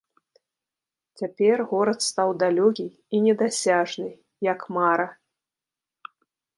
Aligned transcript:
Цяпер 1.21 1.57
горад 1.75 1.99
стаў 2.09 2.33
далёкі 2.45 2.87
і 3.13 3.17
недасяжны, 3.29 4.09
як 4.53 4.59
мара. 4.81 5.07